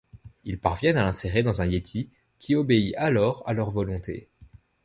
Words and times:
Ils 0.45 0.57
parviennent 0.59 0.97
à 0.97 1.03
l'insérer 1.03 1.43
dans 1.43 1.61
un 1.61 1.67
Yéti 1.67 2.09
qui 2.39 2.55
obéit 2.55 2.95
alors 2.97 3.43
à 3.45 3.53
leur 3.53 3.69
volonté. 3.69 4.27